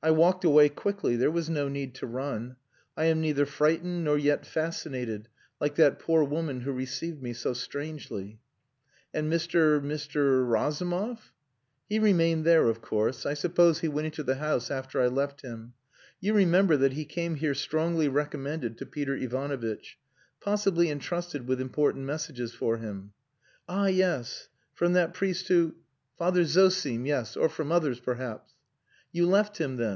[0.00, 1.16] I walked away quickly.
[1.16, 2.54] There was no need to run.
[2.96, 5.28] I am neither frightened nor yet fascinated,
[5.60, 8.38] like that poor woman who received me so strangely."
[9.12, 9.80] "And Mr.
[9.82, 10.48] Mr.
[10.48, 11.32] Razumov...?"
[11.88, 13.26] "He remained there, of course.
[13.26, 15.72] I suppose he went into the house after I left him.
[16.20, 19.98] You remember that he came here strongly recommended to Peter Ivanovitch
[20.40, 23.14] possibly entrusted with important messages for him."
[23.68, 24.48] "Ah yes!
[24.74, 25.74] From that priest who..."
[26.16, 27.36] "Father Zosim yes.
[27.36, 28.52] Or from others, perhaps."
[29.10, 29.88] "You left him, then.